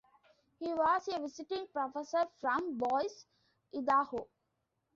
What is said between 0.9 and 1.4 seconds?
a